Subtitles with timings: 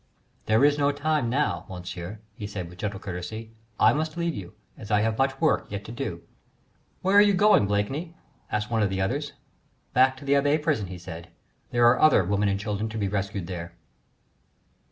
[0.47, 3.51] "There is no time now, Monsieur," he said, with gentle courtesy.
[3.79, 6.23] "I must leave you, as I have much work yet to do."
[7.03, 8.15] "Where are you going, Blakeney?"
[8.51, 9.33] asked one of the others.
[9.93, 11.29] "Back to the Abbaye prison," he said;
[11.69, 13.73] "there are other women and children to be rescued there!"